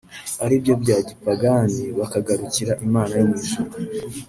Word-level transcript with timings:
ari 0.43 0.55
byo 0.61 0.73
bya 0.83 0.97
gipagani 1.07 1.83
bakagarukira 1.97 2.71
Imana 2.85 3.11
yo 3.19 3.25
mu 3.29 3.35
ijuru 3.43 3.73